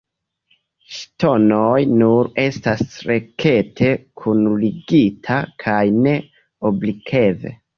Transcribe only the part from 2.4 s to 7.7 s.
estas rekte kunligita kaj ne oblikve.